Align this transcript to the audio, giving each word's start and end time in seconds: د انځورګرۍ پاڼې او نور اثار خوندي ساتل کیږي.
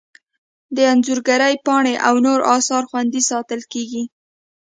د 0.75 0.77
انځورګرۍ 0.91 1.55
پاڼې 1.65 1.95
او 2.07 2.13
نور 2.25 2.39
اثار 2.55 2.83
خوندي 2.89 3.21
ساتل 3.29 3.61
کیږي. 3.73 4.03